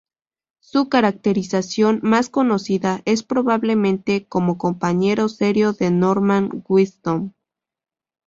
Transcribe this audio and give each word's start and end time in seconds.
Su 0.61 0.89
caracterización 0.89 1.99
más 2.01 2.27
conocida 2.29 3.03
es 3.05 3.21
probablemente 3.21 4.25
como 4.27 4.57
compañero 4.57 5.29
serio 5.29 5.73
de 5.73 5.91
Norman 5.91 6.63
Wisdom. 6.67 7.33